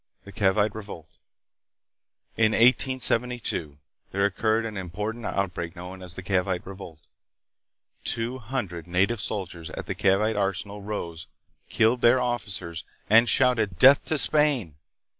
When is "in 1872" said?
2.35-3.77